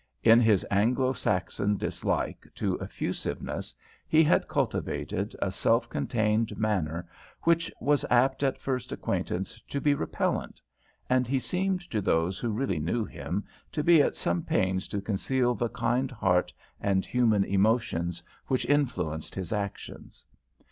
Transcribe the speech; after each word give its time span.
In 0.23 0.39
his 0.41 0.65
Anglo 0.71 1.13
Saxon 1.13 1.77
dislike 1.77 2.47
to 2.55 2.75
effusiveness 2.79 3.75
he 4.07 4.23
had 4.23 4.47
cultivated 4.47 5.35
a 5.39 5.51
self 5.51 5.87
contained 5.91 6.57
manner 6.57 7.07
which 7.43 7.71
was 7.79 8.03
apt 8.09 8.41
at 8.41 8.57
first 8.57 8.91
acquaintance 8.91 9.61
to 9.69 9.79
be 9.79 9.93
repellant, 9.93 10.59
and 11.07 11.27
he 11.27 11.37
seemed 11.37 11.87
to 11.91 12.01
those 12.01 12.39
who 12.39 12.49
really 12.49 12.79
knew 12.79 13.05
him 13.05 13.43
to 13.71 13.83
be 13.83 14.01
at 14.01 14.15
some 14.15 14.41
pains 14.41 14.87
to 14.87 15.01
conceal 15.01 15.53
the 15.53 15.69
kind 15.69 16.09
heart 16.09 16.51
and 16.79 17.05
human 17.05 17.43
emotions 17.43 18.23
which 18.47 18.65
influenced 18.65 19.35
his 19.35 19.53
actions. 19.53 20.25